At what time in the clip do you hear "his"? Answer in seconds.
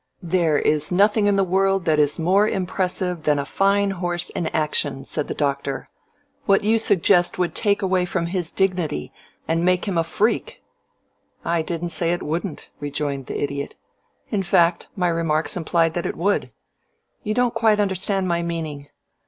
8.25-8.49